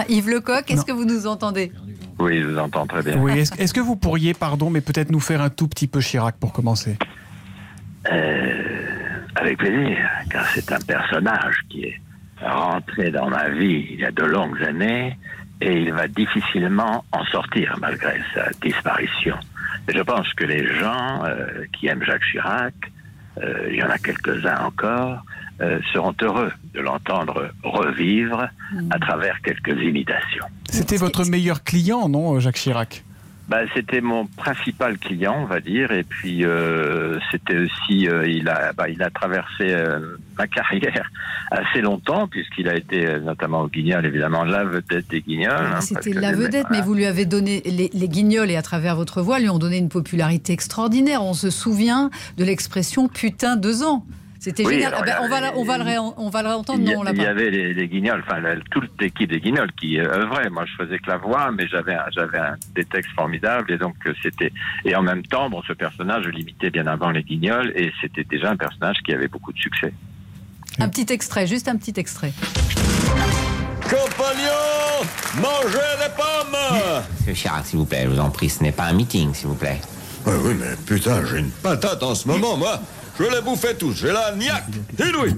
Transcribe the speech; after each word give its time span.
Yves 0.08 0.30
Lecoq, 0.30 0.70
est-ce 0.70 0.84
que 0.84 0.92
vous 0.92 1.04
nous 1.04 1.26
entendez? 1.26 1.72
Oui, 2.18 2.40
je 2.40 2.46
vous 2.46 2.58
entends 2.58 2.86
très 2.86 3.02
bien. 3.02 3.16
Oui, 3.18 3.38
est-ce 3.38 3.74
que 3.74 3.80
vous 3.80 3.96
pourriez, 3.96 4.34
pardon, 4.34 4.70
mais 4.70 4.80
peut-être 4.80 5.10
nous 5.10 5.20
faire 5.20 5.40
un 5.40 5.50
tout 5.50 5.68
petit 5.68 5.88
peu 5.88 6.00
Chirac 6.00 6.36
pour 6.36 6.52
commencer? 6.52 6.96
Euh, 8.10 8.62
avec 9.34 9.58
plaisir, 9.58 9.98
car 10.30 10.46
c'est 10.54 10.70
un 10.72 10.80
personnage 10.80 11.56
qui 11.68 11.84
est 11.84 12.00
rentré 12.40 13.10
dans 13.10 13.28
ma 13.28 13.48
vie 13.50 13.86
il 13.92 14.00
y 14.00 14.04
a 14.04 14.10
de 14.10 14.24
longues 14.24 14.62
années 14.62 15.16
et 15.60 15.80
il 15.80 15.92
va 15.92 16.08
difficilement 16.08 17.04
en 17.12 17.24
sortir 17.26 17.76
malgré 17.80 18.20
sa 18.34 18.50
disparition. 18.60 19.36
Et 19.88 19.92
je 19.92 20.02
pense 20.02 20.32
que 20.34 20.44
les 20.44 20.66
gens 20.78 21.24
euh, 21.24 21.64
qui 21.72 21.86
aiment 21.86 22.02
Jacques 22.02 22.24
Chirac, 22.30 22.74
euh, 23.40 23.68
il 23.70 23.76
y 23.76 23.82
en 23.82 23.90
a 23.90 23.98
quelques-uns 23.98 24.64
encore, 24.64 25.24
euh, 25.62 25.78
seront 25.92 26.14
heureux 26.20 26.50
de 26.74 26.80
l'entendre 26.80 27.50
revivre 27.62 28.48
à 28.90 28.98
travers 28.98 29.40
quelques 29.42 29.80
imitations. 29.82 30.44
C'était 30.70 30.96
votre 30.96 31.24
meilleur 31.24 31.62
client, 31.62 32.08
non, 32.08 32.40
Jacques 32.40 32.56
Chirac? 32.56 33.04
Bah, 33.48 33.58
c'était 33.74 34.00
mon 34.00 34.24
principal 34.26 34.96
client, 34.98 35.36
on 35.42 35.46
va 35.46 35.60
dire, 35.60 35.90
et 35.92 36.04
puis 36.04 36.44
euh, 36.44 37.18
c'était 37.30 37.58
aussi, 37.58 38.08
euh, 38.08 38.26
il 38.26 38.48
a, 38.48 38.72
bah, 38.72 38.88
il 38.88 39.02
a 39.02 39.10
traversé 39.10 39.64
euh, 39.64 40.16
ma 40.38 40.46
carrière 40.56 41.10
assez 41.50 41.82
longtemps 41.82 42.28
puisqu'il 42.28 42.66
a 42.68 42.76
été 42.76 43.04
euh, 43.04 43.18
notamment 43.20 43.62
au 43.62 43.68
Guignol, 43.68 44.06
évidemment 44.06 44.44
la 44.44 44.64
vedette 44.64 45.08
des 45.10 45.20
Guignols. 45.20 45.52
hein, 45.52 45.80
C'était 45.82 46.12
la 46.14 46.32
vedette, 46.32 46.68
mais 46.70 46.80
vous 46.80 46.94
lui 46.94 47.04
avez 47.04 47.26
donné 47.26 47.60
les, 47.66 47.90
les 47.92 48.08
guignols 48.08 48.50
et 48.50 48.56
à 48.56 48.62
travers 48.62 48.96
votre 48.96 49.20
voix 49.20 49.38
lui 49.38 49.50
ont 49.50 49.58
donné 49.58 49.76
une 49.76 49.90
popularité 49.90 50.52
extraordinaire. 50.54 51.22
On 51.22 51.34
se 51.34 51.50
souvient 51.50 52.10
de 52.38 52.44
l'expression 52.44 53.08
putain 53.08 53.56
deux 53.56 53.82
ans. 53.82 54.06
C'était 54.42 54.66
Oui, 54.66 54.74
génial. 54.74 54.92
Ah 54.98 55.02
ben, 55.06 55.14
on, 55.22 55.28
va, 55.28 55.36
on, 55.36 55.64
le 55.78 55.84
ré- 55.84 55.98
on 56.16 56.28
va 56.28 56.42
le 56.42 56.48
réentendre. 56.48 56.80
Il 56.82 56.88
y, 56.90 56.92
Non, 56.92 57.04
il 57.14 57.24
avait 57.24 57.48
les, 57.48 57.72
les 57.74 57.86
Guignols, 57.86 58.24
enfin 58.26 58.40
la- 58.40 58.56
toute 58.72 58.90
l'équipe 59.00 59.30
des 59.30 59.38
Guignols 59.38 59.70
qui 59.80 60.00
œuvrait. 60.00 60.50
Moi, 60.50 60.64
je 60.66 60.84
faisais 60.84 60.98
que 60.98 61.08
la 61.08 61.16
voix, 61.18 61.52
mais 61.52 61.68
j'avais 61.68 61.96
des 62.74 62.84
textes 62.84 63.12
formidables 63.14 63.70
et 63.70 63.78
donc 63.78 63.94
euh, 64.04 64.12
c'était 64.20 64.52
et 64.84 64.96
en 64.96 65.02
même 65.02 65.22
temps, 65.22 65.48
bon, 65.48 65.62
ce 65.68 65.72
personnage, 65.74 66.24
je 66.24 66.30
l'imitais 66.30 66.70
bien 66.70 66.88
avant 66.88 67.10
les 67.10 67.22
Guignols 67.22 67.72
et 67.76 67.92
c'était 68.00 68.24
déjà 68.24 68.50
un 68.50 68.56
personnage 68.56 68.96
qui 69.06 69.12
avait 69.14 69.28
beaucoup 69.28 69.52
de 69.52 69.58
succès. 69.58 69.92
Un 70.80 70.88
petit 70.88 71.06
extrait, 71.12 71.46
juste 71.46 71.68
un 71.68 71.76
petit 71.76 71.94
extrait. 71.96 72.32
Compagnons, 73.82 75.06
mangez 75.36 75.78
des 76.00 76.12
pommes 76.16 76.56
Monsieur 77.20 77.32
Chirac, 77.34 77.64
s'il 77.66 77.78
vous 77.78 77.84
plaît, 77.84 78.02
je 78.06 78.08
vous 78.08 78.18
en 78.20 78.30
prie, 78.30 78.48
ce 78.48 78.62
n'est 78.64 78.72
pas 78.72 78.86
un 78.86 78.92
meeting, 78.92 79.34
s'il 79.34 79.46
vous 79.46 79.54
plaît. 79.54 79.80
Oui, 80.26 80.34
oui, 80.44 80.54
mais 80.58 80.74
putain, 80.84 81.24
j'ai 81.26 81.38
une 81.38 81.50
patate 81.50 82.02
en 82.02 82.14
ce 82.16 82.26
moment, 82.26 82.56
moi. 82.56 82.80
Je 83.18 83.24
les 83.24 83.40
bouffais 83.42 83.74
tous, 83.74 83.92
j'ai 83.94 84.12
la 84.12 84.34
niaque 84.34 84.64
inouïe. 84.98 85.36